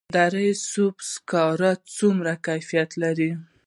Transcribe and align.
د 0.05 0.05
دره 0.17 0.45
صوف 0.71 0.95
سکاره 1.13 1.71
څومره 1.97 2.31
کیفیت 2.47 2.89
لري؟ 3.03 3.31